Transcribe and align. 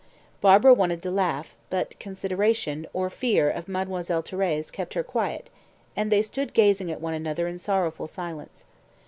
Barbara 0.41 0.73
wanted 0.73 1.03
to 1.03 1.11
laugh, 1.11 1.53
but 1.69 1.99
consideration 1.99 2.87
or 2.91 3.11
fear 3.11 3.51
of 3.51 3.67
Mademoiselle 3.67 4.23
Thérèse 4.23 4.71
kept 4.71 4.95
her 4.95 5.03
quiet, 5.03 5.51
and 5.95 6.11
they 6.11 6.23
stood 6.23 6.55
gazing 6.55 6.91
at 6.91 6.99
one 6.99 7.13
another 7.13 7.47
in 7.47 7.59
sorrowful 7.59 8.07
silence. 8.07 8.65